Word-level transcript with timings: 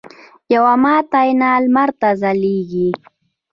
یوه 0.53 0.73
ماته 0.83 1.15
آینه 1.23 1.49
لمر 1.63 1.89
ته 1.99 2.09
ځلیږي 2.21 2.89